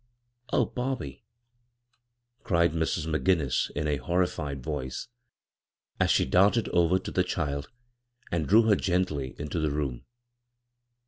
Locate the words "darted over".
6.25-6.97